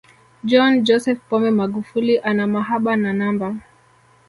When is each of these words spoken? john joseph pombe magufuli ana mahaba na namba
john 0.49 0.73
joseph 0.85 1.21
pombe 1.29 1.51
magufuli 1.59 2.13
ana 2.29 2.43
mahaba 2.53 2.91
na 3.01 3.11
namba 3.17 3.47